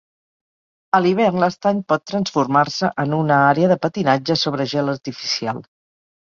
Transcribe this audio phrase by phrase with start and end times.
[0.97, 5.65] A l'hivern, l'estany pot transformar-se en una àrea de patinatge sobre gel artificial.